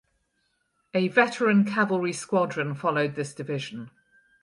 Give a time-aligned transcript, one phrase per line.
[0.95, 3.91] A veteran cavalry squadron followed this division.